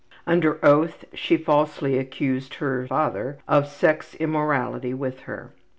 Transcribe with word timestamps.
Under 0.25 0.57
oath 0.65 1.05
she 1.13 1.37
falsely 1.37 1.99
accused 1.99 2.55
her 2.55 2.87
``father'' 2.89 3.35
of 3.47 3.67
sex 3.67 4.15
immorality 4.15 4.95
with 4.95 5.19
her. 5.29 5.53